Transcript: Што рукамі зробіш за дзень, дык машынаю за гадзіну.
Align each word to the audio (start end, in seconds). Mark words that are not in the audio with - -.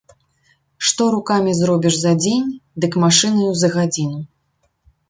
Што 0.89 1.03
рукамі 1.17 1.51
зробіш 1.61 1.99
за 2.07 2.15
дзень, 2.25 2.49
дык 2.87 2.93
машынаю 3.05 3.51
за 3.63 3.73
гадзіну. 3.79 4.19